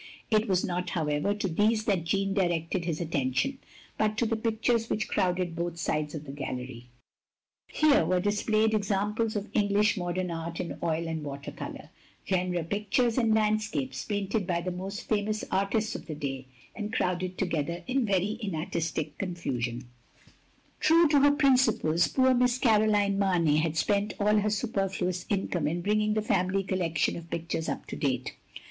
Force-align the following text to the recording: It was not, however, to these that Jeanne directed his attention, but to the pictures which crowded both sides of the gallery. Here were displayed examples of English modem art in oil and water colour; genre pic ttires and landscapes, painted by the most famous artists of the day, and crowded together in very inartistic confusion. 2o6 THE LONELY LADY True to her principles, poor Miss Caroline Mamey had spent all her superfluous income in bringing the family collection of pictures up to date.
It 0.31 0.47
was 0.47 0.65
not, 0.65 0.89
however, 0.89 1.31
to 1.35 1.47
these 1.47 1.85
that 1.85 2.05
Jeanne 2.05 2.33
directed 2.33 2.85
his 2.85 2.99
attention, 2.99 3.59
but 3.99 4.17
to 4.17 4.25
the 4.25 4.35
pictures 4.35 4.89
which 4.89 5.07
crowded 5.07 5.55
both 5.55 5.77
sides 5.77 6.15
of 6.15 6.23
the 6.25 6.31
gallery. 6.31 6.87
Here 7.67 8.03
were 8.03 8.19
displayed 8.19 8.73
examples 8.73 9.35
of 9.35 9.51
English 9.53 9.97
modem 9.97 10.31
art 10.31 10.59
in 10.59 10.79
oil 10.81 11.07
and 11.07 11.23
water 11.23 11.51
colour; 11.51 11.91
genre 12.27 12.63
pic 12.63 12.89
ttires 12.89 13.19
and 13.19 13.35
landscapes, 13.35 14.03
painted 14.03 14.47
by 14.47 14.61
the 14.61 14.71
most 14.71 15.07
famous 15.07 15.45
artists 15.51 15.93
of 15.93 16.07
the 16.07 16.15
day, 16.15 16.47
and 16.75 16.91
crowded 16.93 17.37
together 17.37 17.83
in 17.85 18.03
very 18.03 18.39
inartistic 18.41 19.19
confusion. 19.19 19.87
2o6 20.81 20.87
THE 20.87 20.93
LONELY 20.93 21.03
LADY 21.03 21.07
True 21.07 21.07
to 21.09 21.19
her 21.29 21.35
principles, 21.35 22.07
poor 22.07 22.33
Miss 22.33 22.57
Caroline 22.57 23.19
Mamey 23.19 23.57
had 23.57 23.77
spent 23.77 24.15
all 24.19 24.37
her 24.37 24.49
superfluous 24.49 25.27
income 25.29 25.67
in 25.67 25.83
bringing 25.83 26.15
the 26.15 26.23
family 26.23 26.63
collection 26.63 27.15
of 27.15 27.29
pictures 27.29 27.69
up 27.69 27.85
to 27.85 27.95
date. 27.95 28.33